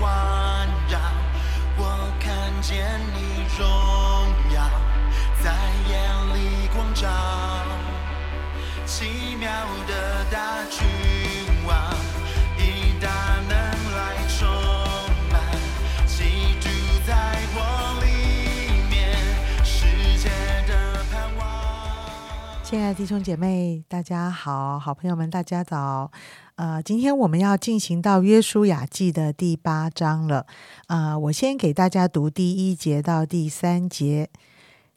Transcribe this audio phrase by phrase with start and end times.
[0.00, 0.98] 环绕，
[1.76, 2.28] 我看
[2.62, 3.64] 见你荣
[4.54, 4.56] 耀
[5.42, 5.52] 在
[5.88, 5.92] 眼
[6.34, 7.08] 里光照，
[8.86, 9.48] 奇妙
[9.86, 9.92] 的
[22.74, 26.10] 亲爱的弟兄姐妹，大家好，好朋友们，大家早。
[26.56, 30.44] 呃，今天我们要进行到约书亚记的第八章了。
[30.88, 34.28] 呃，我先给大家读第一节到第三节。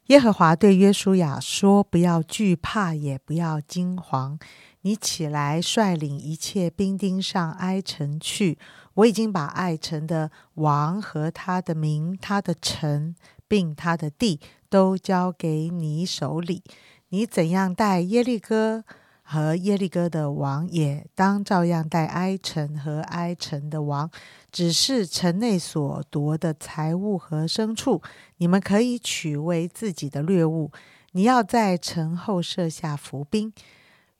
[0.06, 4.36] 耶和华对约书亚说：“不要惧怕，也不要惊慌。
[4.80, 8.58] 你起来，率领一切兵丁上埃城去。
[8.94, 13.14] 我已经把爱城的王和他的民、他的城，
[13.46, 16.64] 并他的地，都交给你手里。
[17.08, 18.84] 你怎样待耶利哥？”
[19.30, 24.10] 和耶利哥的王也当照样待埃城和埃城的王，
[24.50, 28.00] 只是城内所夺的财物和牲畜，
[28.38, 30.72] 你们可以取为自己的掠物。
[31.12, 33.52] 你要在城后设下伏兵。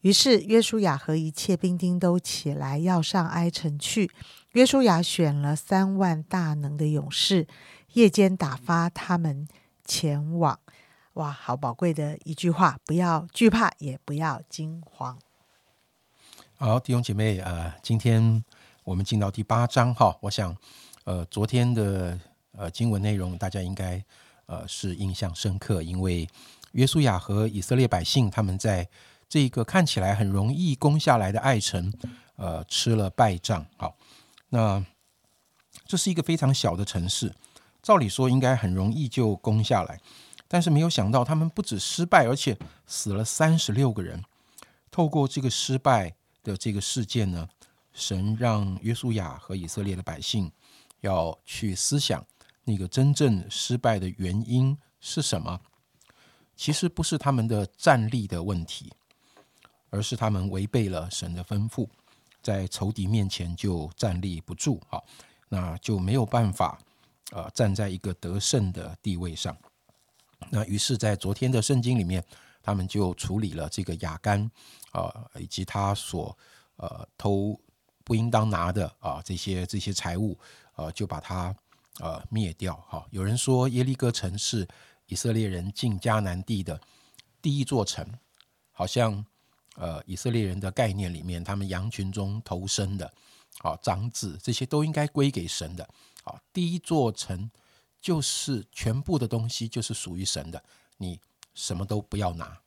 [0.02, 4.10] 于是约书亚和一切兵丁都起来，要上埃城去。
[4.52, 7.46] 约书亚选了三万大能的勇士，
[7.94, 9.48] 夜间打发他们
[9.86, 10.58] 前往。
[11.18, 12.78] 哇，好宝贵的一句话！
[12.84, 15.18] 不要惧怕，也不要惊慌。
[16.56, 18.44] 好，弟兄姐妹，呃，今天
[18.84, 20.16] 我们进到第八章哈。
[20.20, 20.56] 我想，
[21.02, 22.16] 呃，昨天的
[22.52, 24.00] 呃经文内容大家应该
[24.46, 26.28] 呃是印象深刻，因为
[26.70, 28.88] 约书亚和以色列百姓他们在
[29.28, 31.92] 这个看起来很容易攻下来的爱城，
[32.36, 33.66] 呃，吃了败仗。
[33.76, 33.96] 好，
[34.50, 34.84] 那
[35.84, 37.34] 这是一个非常小的城市，
[37.82, 39.98] 照理说应该很容易就攻下来。
[40.48, 44.24] 但是没有想到，他们不止失败，而且死了三十六个人。
[44.90, 47.46] 透过这个失败的这个事件呢，
[47.92, 50.50] 神让约书亚和以色列的百姓
[51.02, 52.26] 要去思想
[52.64, 55.60] 那个真正失败的原因是什么。
[56.56, 58.90] 其实不是他们的战力的问题，
[59.90, 61.86] 而是他们违背了神的吩咐，
[62.42, 65.04] 在仇敌面前就站立不住，好，
[65.50, 66.78] 那就没有办法
[67.30, 69.56] 呃站在一个得胜的地位上。
[70.50, 72.24] 那于是，在昨天的圣经里面，
[72.62, 74.50] 他们就处理了这个雅干
[74.92, 76.36] 啊，以及他所
[76.76, 77.58] 呃偷
[78.04, 80.38] 不应当拿的啊这些这些财物，
[80.76, 81.54] 呃，就把它
[82.00, 82.74] 呃灭掉。
[82.88, 84.66] 哈，有人说耶利哥城是
[85.06, 86.80] 以色列人进迦南地的
[87.42, 88.06] 第一座城，
[88.70, 89.24] 好像
[89.74, 93.12] 呃以色列人的概念里面，他们羊群中投生的
[93.58, 95.84] 啊长子，这些都应该归给神的。
[96.24, 97.50] 啊，第一座城。
[98.00, 100.62] 就是全部的东西就是属于神的，
[100.96, 101.20] 你
[101.54, 102.58] 什么都不要拿。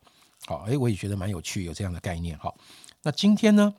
[0.46, 2.38] 好，哎，我也觉得蛮有趣，有这样的概念。
[2.38, 2.58] 好，
[3.03, 3.74] 那今天呢，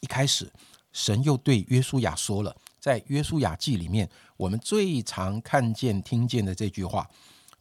[0.00, 0.52] 一开始
[0.92, 7.08] 神又对约书亚说了，在约书亚记里面，我们最常看见、听见的这句话：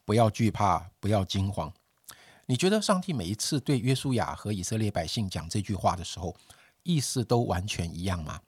[0.06, 1.72] 不要惧怕，不要惊慌。
[2.46, 6.36] 你觉得上帝每一次对约书亚和以色列百姓讲这句话的时候，
[6.84, 8.42] 意思都完全一样吗？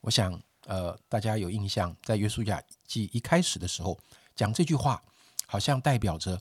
[0.00, 0.40] 我想。
[0.66, 3.98] 呃，大家有印象，在约书亚记一开始的时候
[4.34, 5.02] 讲这句话，
[5.46, 6.40] 好像代表着，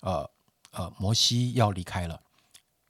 [0.00, 0.30] 呃
[0.70, 2.20] 呃，摩西要离开了，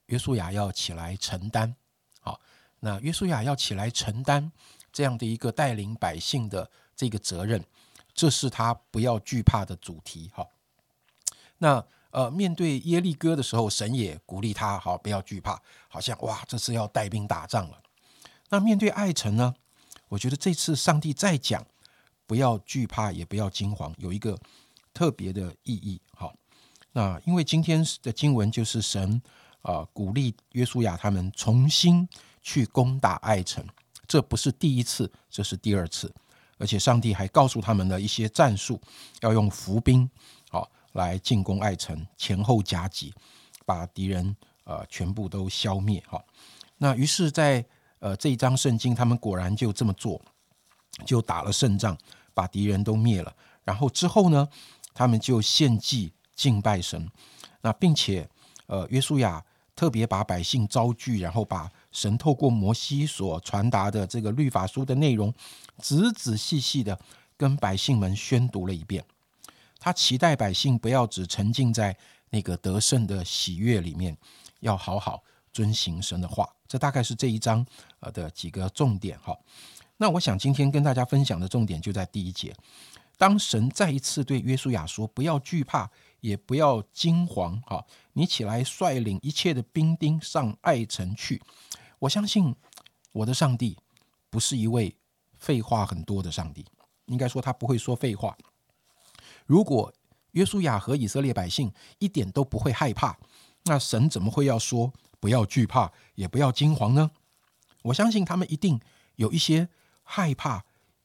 [0.07, 1.75] 约书亚要起来承担。
[2.21, 2.41] 好，
[2.81, 4.53] 那约书亚要起来承担
[4.93, 7.65] 这样的一个带领百姓的这个责任，
[8.15, 10.31] 这是他不要惧怕的主题。
[10.35, 10.49] 好，
[11.59, 17.83] 那呃，面对耶利哥的时候，神也鼓励他，好，不要惧怕，好像哇，这次要带兵打仗了。
[18.49, 19.55] 那面对爱城呢？
[20.09, 21.65] 我觉得这次上帝再讲，
[22.27, 24.39] 不要惧怕，也不要惊慌，有一个
[24.93, 26.01] 特别的意义。
[26.13, 26.35] 好，
[26.93, 29.21] 那因为今天的经文就是神
[29.63, 32.09] 啊鼓励约书亚他们重新
[32.43, 33.65] 去攻打爱城，
[34.07, 36.13] 这不是第一次，这是第二次，
[36.57, 38.81] 而且上帝还告诉他们的一些战术，
[39.21, 40.09] 要用伏兵
[40.51, 43.13] 好来进攻爱城，前后夹击，
[43.67, 46.03] 把敌人呃全部都消灭。
[46.07, 46.25] 好，
[46.79, 47.65] 那于是，在
[48.01, 50.21] 呃，这一章圣经，他们果然就这么做，
[51.05, 51.97] 就打了胜仗，
[52.33, 53.35] 把敌人都灭了。
[53.65, 54.49] 然后之后呢，
[54.95, 57.11] 他们就献祭敬拜神。
[57.61, 58.29] 那并且，
[58.67, 65.35] 呃，约书亚特别把百姓招聚，然后把神透过摩西所传达的这个律法书的内容，
[65.79, 66.99] 仔仔细细的
[67.37, 69.05] 跟百姓们宣读了一遍。
[69.81, 71.97] 他期待百姓不要只沉浸在
[72.31, 74.17] 那个得胜的喜悦里面，
[74.61, 75.23] 要好好
[75.59, 76.49] 遵行神的话。
[76.69, 77.67] 这大概是这一章
[77.99, 79.37] 呃的几个重点哈。
[79.97, 82.55] 那我想今天跟大家分享的重点就在第一节。
[83.17, 85.91] 当神再一次对约书亚说：“不要惧怕，
[86.21, 91.43] 也不要惊惶，哈，你起来率领一切的兵丁上爱城去。”
[91.99, 92.55] 我相信
[93.11, 93.77] 我的上帝
[94.31, 94.95] 不是一位
[95.39, 96.65] 废话很多的上帝，
[97.07, 98.37] 应该说他不会说废话。
[99.47, 99.93] 如果
[100.33, 103.19] 约书亚和以色列百姓一点都不会害怕，
[103.65, 107.11] 那神怎么会要说不要惧怕，也不要惊慌呢？
[107.83, 108.81] 我相信他们一定
[109.17, 109.69] 有一些
[110.03, 110.65] 害怕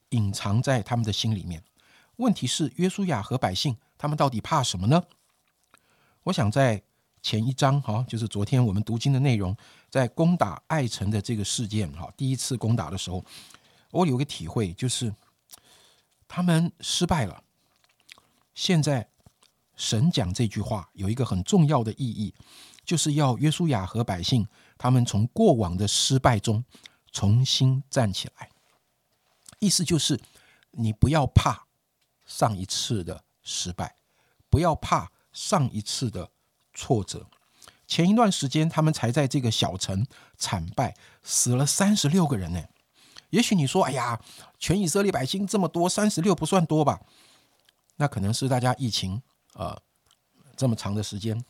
[0.09, 1.63] 隐藏在他们的心里面。
[2.17, 5.03] 问题是，约书亚和百姓他们到底怕什么呢？
[6.23, 6.83] 我想在
[7.21, 9.55] 前一章哈，就是昨天我们读经的内容，
[9.89, 13.23] 在攻打爱城的这个事件哈，第一次攻打的时候，
[13.91, 15.13] 我有个体会，就是
[16.27, 17.43] 他们失败了。
[18.53, 19.09] 现在
[19.75, 22.33] 神讲这句话有一个很重要的意义，
[22.85, 24.47] 就是要约书亚和百姓
[24.77, 26.63] 他们从过往的失败中
[27.11, 28.49] 重新站起来。
[29.59, 30.19] 意思就是
[30.71, 31.67] 你不要怕
[32.25, 33.95] 上一次的失败，
[34.49, 36.31] 不要怕上一次的
[36.73, 37.27] 挫折。
[37.85, 40.05] 前一段时间他们才在这个小城
[40.37, 42.63] 惨败，死了三十六个人呢。
[43.29, 44.21] 也许你说：“哎呀，
[44.59, 47.01] 全以色列百姓这么多，三十六不算多吧？”
[47.97, 49.21] 那可能是大家疫情
[49.53, 49.79] 呃
[50.55, 51.43] 这么长的时间，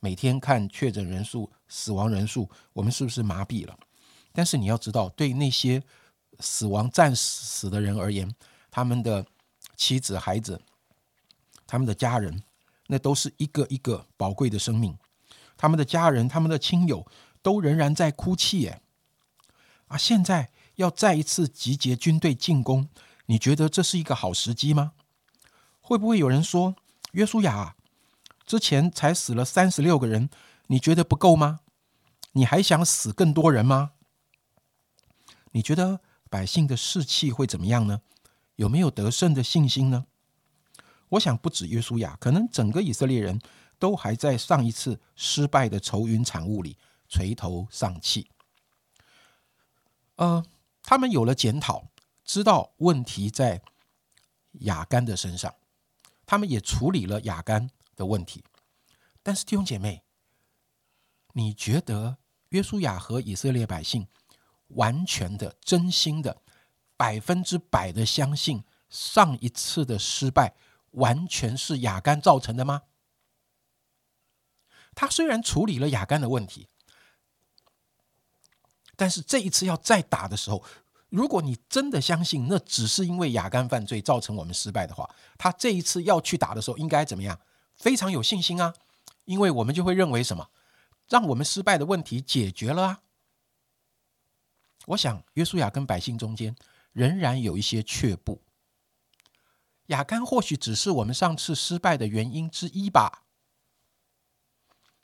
[0.00, 3.78] 每天看确诊人数、死亡人数，我们是不是麻痹了？
[4.32, 5.82] 但是你要知道，对那些
[6.40, 8.34] 死亡战死的人而言，
[8.70, 9.26] 他们的
[9.76, 10.60] 妻子、孩子、
[11.66, 12.42] 他们的家人，
[12.86, 14.96] 那都是一个一个宝贵的生命。
[15.56, 17.06] 他们的家人、他们的亲友
[17.42, 18.80] 都仍然在哭泣，耶！
[19.88, 22.88] 啊，现在要再一次集结军队进攻，
[23.26, 24.92] 你觉得这是一个好时机吗？
[25.80, 26.76] 会不会有人说，
[27.12, 27.74] 约书亚
[28.50, 30.28] 之前才死了三十六个人，
[30.66, 31.60] 你觉得不够吗？
[32.32, 33.92] 你还想死更多人吗？
[35.52, 38.00] 你觉得百姓的士气会怎么样呢？
[38.56, 40.06] 有没有得胜的信心呢？
[41.10, 43.40] 我想不止约书亚，可能整个以色列人
[43.78, 46.76] 都还在上一次失败的愁云惨雾里
[47.08, 48.32] 垂头丧气。
[50.16, 50.44] 呃，
[50.82, 51.84] 他们有了检讨，
[52.24, 53.62] 知道问题在
[54.62, 55.54] 雅干的身上。
[56.26, 57.70] 他们也处理了雅干
[58.00, 58.42] 的问题，
[59.22, 60.02] 但是弟兄姐妹，
[61.34, 62.16] 你觉得
[62.48, 64.08] 约书亚和以色列百姓
[64.68, 66.40] 完全的、真心的、
[66.96, 70.54] 百分之百的相信上一次的失败
[70.92, 72.82] 完全是雅干造成的吗？
[74.94, 76.66] 他虽然处理了雅干的问题，
[78.96, 80.64] 但是这一次要再打的时候。
[81.10, 87.36] 如果你真的相信那只是因为亚干犯罪造成我们失败的话，他这一次要去打的时候应该怎么样？
[87.80, 88.74] 非常有信心啊，
[89.24, 90.50] 因为我们就会认为什么，
[91.08, 93.00] 让我们失败的问题解决了啊。
[94.88, 96.54] 我想约书亚跟百姓中间
[96.92, 98.42] 仍然有一些却步，
[99.86, 103.24] 亚干或许只是我们上次失败的原因之一吧。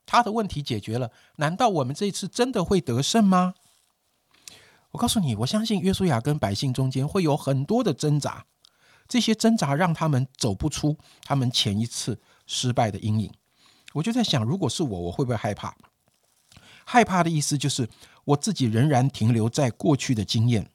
[0.04, 3.54] 他的问题解决了，难道我们这一次真的会得胜吗？
[4.90, 8.46] 我告诉你，我相信约书亚跟百姓中间会有很多的挣扎，
[9.08, 13.32] 这些挣扎让他们走不出他们前一次失败的阴影。
[13.92, 15.76] 我就在想，如果是我，我会不会害怕？
[16.84, 17.88] 害怕的意思就是
[18.24, 20.70] 我自己仍然停留在过去的经验。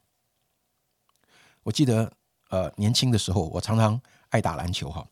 [1.63, 2.13] 我记得，
[2.50, 5.07] 呃，年轻的时候，我常常爱打篮球，哈，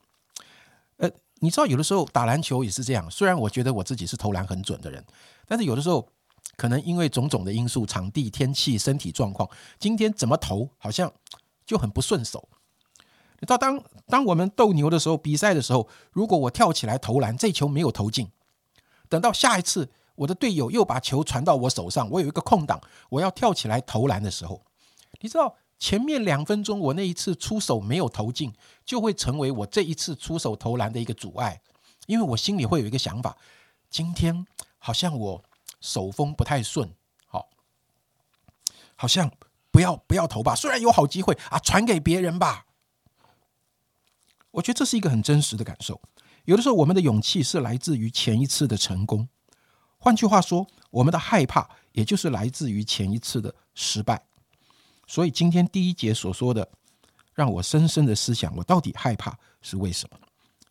[0.98, 3.10] 呃，你知道，有的时候打篮球也是这样。
[3.10, 5.06] 虽然我觉得我自己是投篮很准的人，
[5.48, 6.08] 但是有的时候。
[6.56, 11.10] 可能因为种种的因素，场地、天气、身体状况，今天怎么投好像
[11.66, 12.50] 就很不顺手。
[13.40, 18.32] 你知道，当当我们斗牛的时候，比赛的时候，如果我跳起来投篮，这球没有投进，
[19.08, 24.62] 等到下一次我的队友又把球传到我手上，我有一个空档，我要跳起来投篮的时候，
[25.22, 28.54] 你知道前面两分钟我那一次出手没有投进，
[28.86, 31.62] 就会成为我这一次出手投篮的一个阻碍，
[32.08, 33.38] 因为我心里会有一个想法，
[33.90, 34.46] 今天
[34.78, 35.44] 好像我。
[35.82, 36.94] 手风不太顺，
[37.26, 37.48] 好，
[38.98, 39.32] 好像
[39.72, 40.54] 不要不要投吧。
[40.54, 42.66] 虽然有好机会啊，传给别人吧。
[44.52, 46.00] 我觉得这是一个很真实的感受。
[46.46, 49.28] 有的时候，我们的勇气是来自于前一次的成功。
[49.98, 54.24] 换句话说，我们的害怕也就是来自于前一次的失败。
[55.06, 56.68] 所以今天第一节所说的，
[57.34, 60.18] 让我深深的思想：我到底害怕是为什么？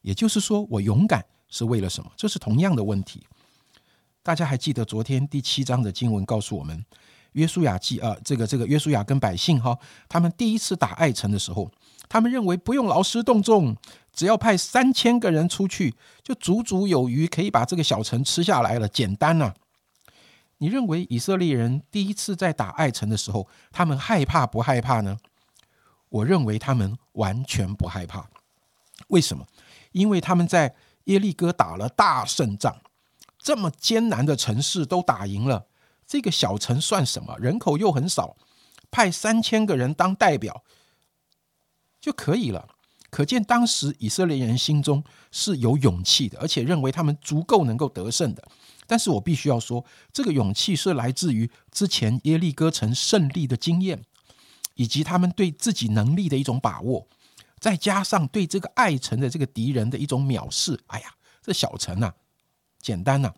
[0.03, 2.11] 也就是说，我勇敢是为了什么？
[2.17, 3.27] 这是同样的问题。
[4.23, 6.85] 大家还记得昨天第七章的经文告诉我们，
[7.39, 9.79] 约书亚记啊，这个这个约书亚跟百姓哈，
[10.09, 11.71] 他们第一次打爱城的时候，
[12.09, 13.77] 他们认为不用劳师动众，
[14.13, 19.55] 只要派三千个人出去，就足足有余，可以把这个小城吃下来了，简单呐。
[20.59, 25.17] 你认为以色列人第一次在打爱城的时候，他们害怕不害怕呢？
[26.09, 28.29] 我认为他们完全不害怕。
[29.07, 29.47] 为什么？
[29.93, 32.81] 因为他们在耶利哥打了大胜仗。
[33.41, 35.67] 这么艰难的城市都打赢了，
[36.09, 37.37] 这个小城算什么？
[37.39, 38.37] 人口又很少，
[38.91, 40.65] 派三千个人当代表
[42.01, 42.71] 就可以了。
[43.11, 48.49] 可见当时以色列人心中是有勇气的，而且认为他们足够能够得胜的。
[48.87, 54.03] 但是我必须要说，这个勇气是来自于之前耶利哥城胜利的经验，
[54.75, 57.07] 以及他们对自己能力的一种把握，
[57.59, 60.79] 再加上对这个爱城的这个敌人的一种藐视。
[60.89, 62.15] 哎呀，这小城啊，
[62.81, 63.35] 简单呐，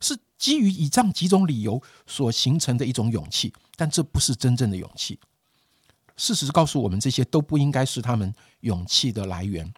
[0.00, 5.18] 是基于以上几种理由所形成的一种勇气，但这不是真正的勇气。
[6.16, 9.72] 事实告诉我们，这些都不应该是他们勇气的来源。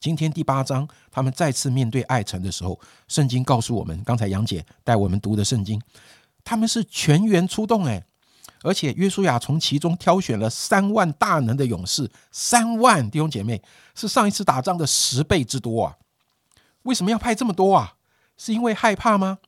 [0.00, 5.80] 今天第八章，他们再次面对爱城的时候，圣经告诉我们，刚才杨姐带我们读的圣经，
[6.44, 8.04] 他们是全员出动，哎，
[8.62, 13.62] 而且约书亚从其中挑选了三万大能的勇士，三万弟兄姐妹
[13.94, 15.96] 是上一次打仗的十倍之多啊！
[16.82, 17.94] 为什么要派这么多啊？
[18.36, 19.38] 是因为害怕吗？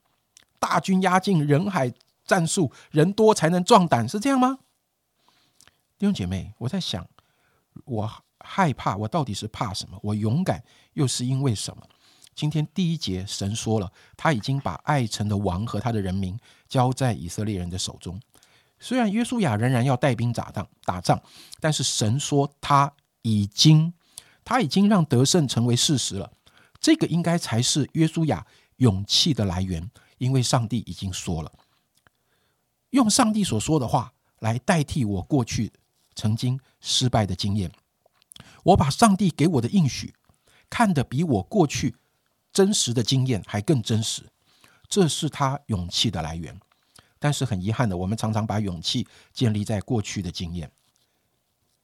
[0.58, 1.92] 大军压境，人海
[2.24, 4.58] 战术，人多才能壮胆，是这样吗？
[5.98, 7.06] 弟兄姐妹，我在想，
[7.84, 9.98] 我害怕，我到底是怕什么？
[10.02, 10.62] 我勇敢
[10.94, 11.82] 又是因为什么？
[12.34, 16.38] 今天第一节，神说了，他已经把爱城的王和他的人民
[16.68, 18.20] 交在以色列人的手中。
[18.78, 21.22] 虽然约书亚仍然要带兵打仗，打仗，
[21.60, 23.94] 但是神说他已经，
[24.44, 26.30] 他已经让得胜成为事实了。
[26.78, 31.52] 这个应该才是约书亚勇气的来源，因为上帝已经说了，
[32.90, 35.72] 用上帝所说的话来代替我过去。
[36.18, 37.70] 曾经失败的经验，
[38.62, 40.14] 我把上帝给我的应许
[40.70, 41.94] 看得比我过去
[42.54, 44.22] 真实的经验还更真实，
[44.88, 46.58] 这是他勇气的来源。
[47.18, 50.72] 但是很遗憾的，我们常常把勇气建立在过去的经验。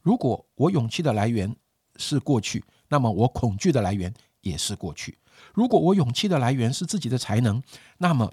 [0.00, 1.54] 如果我勇气的来源
[1.96, 5.18] 是过去，那么我恐惧的来源也是过去。
[5.54, 7.62] 如果我勇气的来源是自己的才能，
[7.98, 8.32] 那么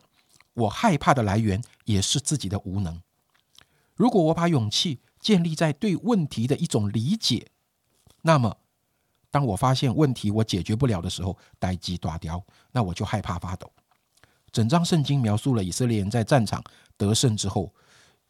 [0.53, 3.01] 我害怕的来源也是自己的无能。
[3.95, 7.51] 如果我把勇气建立在对问题的一种理解，
[8.21, 8.57] 那么
[9.29, 13.71] 当我发现问题我解决不了的时候，呆机断掉，那我就害怕发抖。
[14.51, 16.63] 整章圣经描述了以色列人在战场
[16.97, 17.73] 得胜之后，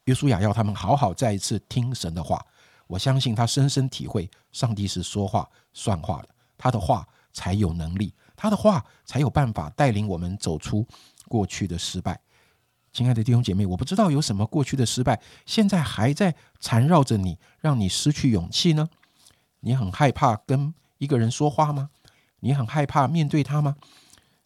[0.05, 2.45] 约书亚要他们好好再一次听神的话。
[2.87, 10.87] 我相信他深深体会，上帝是说话算话的，他的话才有能力，他的话才有办法带领我们走出
[11.27, 12.17] 过去的失败。
[12.93, 18.87] 亲爱的弟兄姐妹，我不知道有什么过去的失败，现在还在缠绕着你，让你失去勇气呢？
[19.59, 21.89] 你很害怕跟一个人说话吗？
[22.39, 23.75] 你很害怕面对他吗？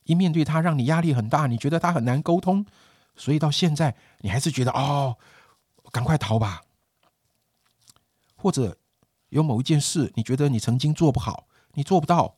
[0.06, 2.66] 一面对他，让你压力很大，你觉得他很难沟通，
[3.16, 5.18] 所以到现在你还是觉得哦，
[5.92, 6.64] 赶快逃吧。
[8.36, 8.76] 或者
[9.30, 12.38] 有某一件事，你觉得你曾经做不好，你做不到，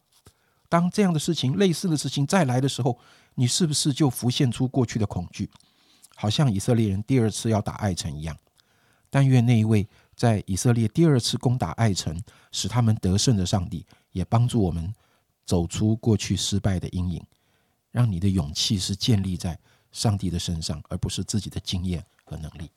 [0.67, 2.97] 当这样的事情、类似的事情再来的时候，
[3.35, 5.49] 你是不是就浮现出过去的恐惧？
[6.15, 8.37] 好像以色列人第二次要打爱城一样，
[9.09, 14.93] 但愿那一位在以色列第二次攻打爱城，使他们得胜的上帝，也帮助我们
[15.45, 17.21] 走出过去失败的阴影，
[17.91, 19.59] 让你的勇气是建立在
[19.91, 22.71] 上帝的身上，而不是自己的经验和能力。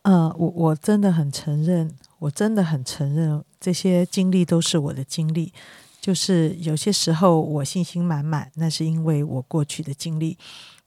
[0.00, 5.52] 呃，我我真的很承认，我真的很承认，这些经历都是我的经历。
[6.02, 10.36] 就是有些时候我信心满满，那是因为我过去的经历。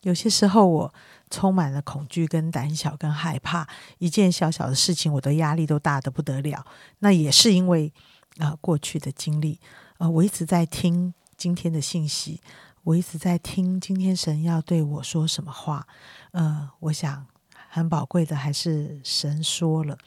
[0.01, 0.93] 有些时候我
[1.29, 3.65] 充满了恐惧、跟胆小、跟害怕，
[3.97, 6.65] 一件小小的事情我的压力都大的不得了。
[6.99, 7.91] 那也是因为
[8.39, 9.57] 啊过去的经历。
[9.99, 12.41] 呃，我一直在听今天的信息，
[12.83, 15.87] 我一直在听今天神要对我说什么话。
[16.33, 17.25] 呃，我想
[17.69, 19.97] 很宝贵的还是神说了。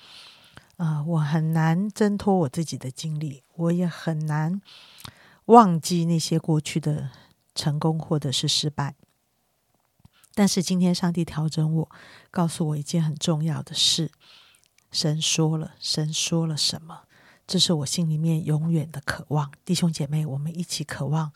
[0.78, 4.62] 啊，我很难挣脱我自己的经历，我也很难
[5.44, 7.11] 忘记那些过去的
[7.54, 8.94] 成功或者是失败。
[10.35, 11.90] 但是今天，上帝调整我，
[12.30, 14.12] 告诉我一件很重要的事。
[14.92, 17.02] 神说了，神说了什么？
[17.44, 19.50] 这是我心里面永远的渴望。
[19.64, 21.32] 弟兄姐妹，我们一起渴望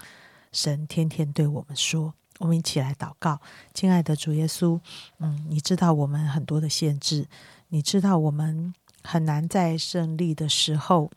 [0.53, 2.15] 神天天对我们说。
[2.39, 3.41] 我们一起来祷告，
[3.75, 4.81] 亲爱的主耶稣，
[5.19, 7.29] 嗯，你知道我们很多的限制，
[7.69, 11.11] 你知道我们很难在胜利的时候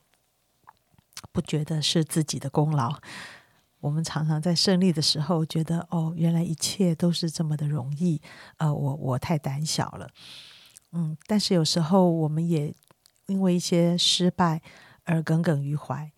[1.32, 3.00] 不觉得是自己的功劳。
[3.82, 8.20] 我们常常在胜利的时候觉得，哦，原来一切都是这么的容易。
[8.58, 10.10] 呃，我我太胆小了，
[10.92, 11.16] 嗯。
[11.28, 12.74] 但是有时候我们也
[13.28, 14.62] 因为一些失败
[15.04, 16.12] 而耿耿于怀。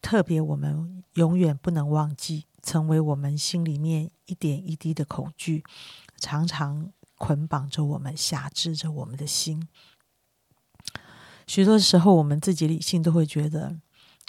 [0.00, 5.62] 特别我们永远不能忘记，成为我们心里面一点一滴的恐惧，
[6.16, 9.68] 常常捆绑着我们，辖制着我们的心。
[11.46, 13.78] 许多时候，我们自己理性都会觉得。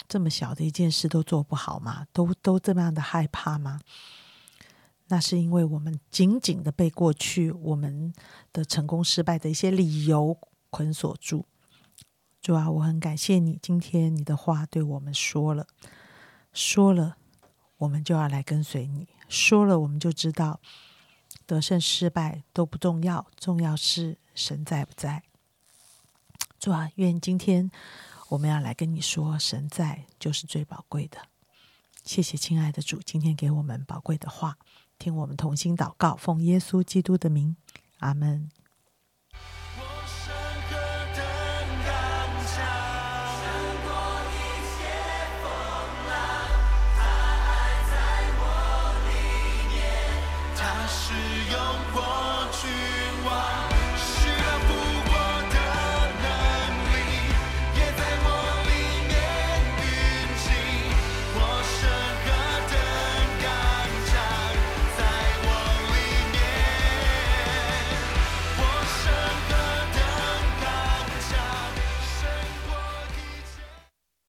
[0.06, 2.06] 这么小的一件事都做不好吗？
[2.12, 3.80] 都都这么样的害怕吗？
[5.06, 8.12] 那是因为我们紧紧的被过去我们
[8.52, 10.36] 的成功失败的一些理由
[10.68, 11.46] 捆锁住。
[12.42, 15.66] 主啊，我很感谢你，今天你的话对我们说了，
[16.52, 17.16] 说了，
[17.78, 20.60] 我们就要来跟随你；说了，我们就知道
[21.46, 25.22] 得胜失败都不重要，重要是神在不在。
[26.64, 27.70] 主啊，愿今天
[28.30, 31.18] 我们要来跟你说，神在就是最宝贵的。
[32.06, 34.56] 谢谢亲爱的主，今天给我们宝贵的话，
[34.98, 37.54] 听我们同心祷告，奉耶稣基督的名，
[37.98, 38.48] 阿门。